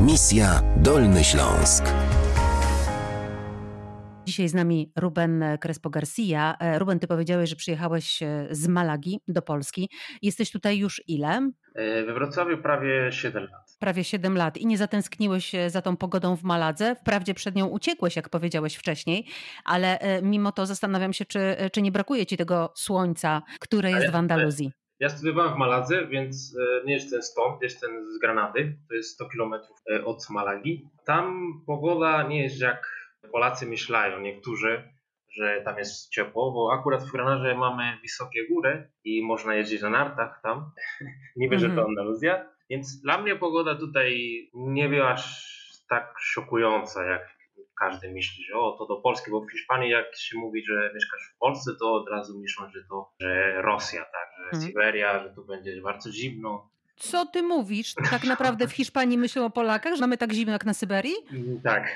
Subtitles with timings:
[0.00, 1.84] Misja Dolny Śląsk.
[4.26, 6.56] Dzisiaj z nami Ruben Crespo Garcia.
[6.60, 9.90] E, Ruben, ty powiedziałeś, że przyjechałeś e, z Malagi do Polski.
[10.22, 11.50] Jesteś tutaj już ile?
[11.74, 13.76] E, We Wrocławiu prawie 7 lat.
[13.78, 14.56] Prawie 7 lat.
[14.56, 16.96] I nie zatęskniłeś za tą pogodą w Maladze?
[16.96, 19.26] Wprawdzie przed nią uciekłeś, jak powiedziałeś wcześniej,
[19.64, 24.16] ale mimo to zastanawiam się, czy, czy nie brakuje ci tego słońca, które jest w
[24.16, 24.72] Andaluzji.
[25.00, 28.76] Ja studiowałem w Maladze, więc e, nie jestem stąd, jestem z Granady.
[28.88, 29.54] To jest 100 km
[30.04, 30.88] od Malagi.
[31.04, 32.96] Tam pogoda nie jest jak
[33.32, 34.92] Polacy myślają, niektórzy,
[35.28, 39.90] że tam jest ciepło, bo akurat w Granadzie mamy wysokie góry i można jeździć na
[39.90, 40.70] nartach tam.
[41.36, 41.88] Niby, że to Mhm.
[41.88, 42.48] Andaluzja.
[42.70, 44.20] Więc dla mnie pogoda tutaj
[44.54, 45.46] nie była aż
[45.88, 47.35] tak szokująca, jak
[47.78, 51.32] każdy myśli, że o, to do Polski, bo w Hiszpanii jak się mówi, że mieszkasz
[51.34, 54.62] w Polsce, to od razu myślą, że to że Rosja, tak, że Mhm.
[54.62, 56.70] Syberia, że tu będzie bardzo zimno.
[56.96, 57.94] Co ty mówisz?
[58.10, 61.14] Tak naprawdę w Hiszpanii myślą o Polakach, że mamy tak zimno jak na Syberii?
[61.32, 61.88] I Tak.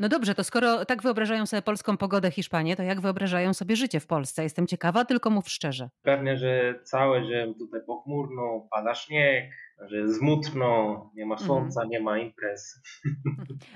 [0.00, 4.00] No dobrze, to skoro tak wyobrażają sobie polską pogodę Hiszpanię, to jak wyobrażają sobie życie
[4.00, 4.42] w Polsce?
[4.42, 5.88] Jestem ciekawa, tylko mów szczerze.
[6.02, 9.50] Pewnie, że całe, że tutaj pochmurno, pada śnieg,
[9.90, 12.80] że jest smutno, nie ma słońca, nie ma imprez.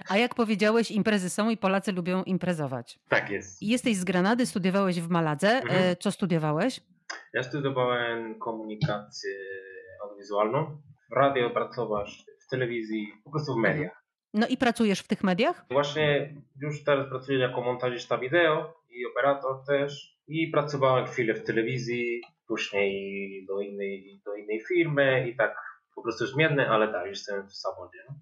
[0.08, 2.98] A jak powiedziałeś, imprezy są i Polacy lubią imprezować.
[3.08, 3.62] Tak jest.
[3.62, 5.48] Jesteś z Granady, studiowałeś w Maladze.
[5.50, 5.82] Mhm.
[5.84, 6.80] E, Co studiowałeś?
[7.34, 9.30] Ja studiowałem komunikację
[10.04, 10.80] audiowizualną.
[11.10, 14.04] W radio pracować, w telewizji, po prostu w mediach.
[14.34, 15.64] No i pracujesz w tych mediach?
[15.70, 20.18] Właśnie już teraz pracuję jako montażysta wideo i operator też.
[20.28, 25.56] I pracowałem chwilę w telewizji, później do innej, do innej firmy i tak
[25.94, 27.98] po prostu zmienny, ale tak, jestem w zawodzie.
[28.08, 28.14] no.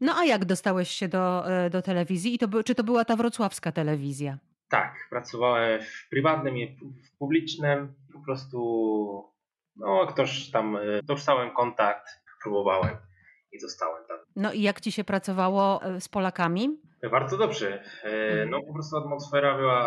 [0.00, 2.34] No a jak dostałeś się do, e, do telewizji?
[2.34, 4.38] I to, by- czy to była ta wrocławska telewizja?
[4.68, 6.76] Tak, pracowałem w prywatnym i
[7.12, 7.94] w publicznym.
[8.12, 9.24] Po prostu,
[9.76, 12.06] no, ktoś tam, e, dostałem kontakt,
[12.42, 12.96] próbowałem
[13.52, 14.18] i zostałem tam.
[14.36, 16.68] No i jak ci się pracowało e, z Polakami?
[17.10, 17.82] Bardzo dobrze.
[18.04, 18.50] E, Mhm.
[18.50, 19.82] No, po prostu atmosfera była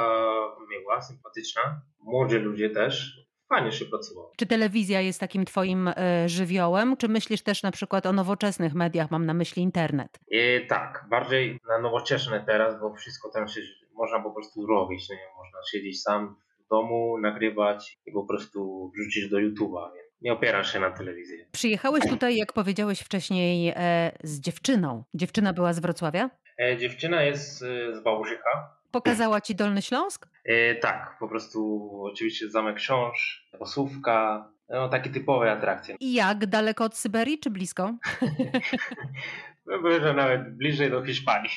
[0.69, 1.81] miła, sympatyczna.
[1.99, 3.27] Młodzi ludzie też.
[3.49, 4.31] Fajnie się pracowało.
[4.37, 5.89] Czy telewizja jest takim twoim
[6.25, 6.97] żywiołem?
[6.97, 9.11] Czy myślisz też na przykład o nowoczesnych mediach?
[9.11, 10.19] Mam na myśli internet.
[10.31, 13.61] E, tak, bardziej na nowoczesne teraz, bo wszystko tam się
[13.93, 15.09] można po prostu robić.
[15.09, 15.17] Nie?
[15.37, 16.35] Można siedzieć sam
[16.67, 19.93] w domu, nagrywać i po prostu wrzucić do YouTube'a.
[19.93, 21.37] Nie, nie opierasz się na telewizji.
[21.51, 25.03] Przyjechałeś tutaj, jak powiedziałeś wcześniej, e, z dziewczyną.
[25.13, 26.29] Dziewczyna była z Wrocławia?
[26.59, 28.77] E, dziewczyna jest e, z Wałbrzycha.
[28.91, 30.27] Pokazała ci Dolny Śląsk?
[30.47, 35.95] E, tak, po prostu oczywiście Zamek Książ, Posówka, no takie typowe atrakcje.
[35.99, 36.45] I jak?
[36.45, 37.93] Daleko od Syberii czy blisko?
[39.69, 41.51] No, Byłem, że nawet bliżej do Hiszpanii.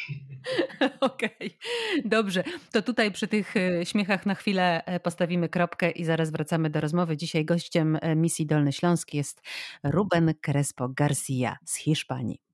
[1.00, 1.58] Okej,
[2.04, 2.44] dobrze.
[2.72, 6.80] To tutaj przy tych e, śmiechach na chwilę e, postawimy kropkę i zaraz wracamy do
[6.80, 7.16] rozmowy.
[7.16, 9.42] Dzisiaj gościem misji Dolny Śląsk jest
[9.84, 12.49] Ruben Crespo Garcia z Hiszpanii.